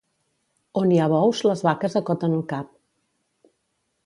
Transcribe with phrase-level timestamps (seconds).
[0.81, 2.73] On hi ha bous les vaques acoten el cap.